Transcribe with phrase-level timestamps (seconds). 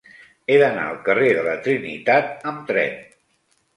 [0.53, 2.97] He d'anar al carrer de la Trinitat amb tren.